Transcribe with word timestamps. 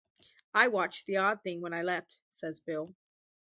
"I 0.55 0.69
watched 0.69 1.05
the 1.05 1.17
odd 1.17 1.43
thing 1.43 1.61
when 1.61 1.75
I 1.75 1.83
left," 1.83 2.21
says 2.31 2.59
Bill. 2.59 2.95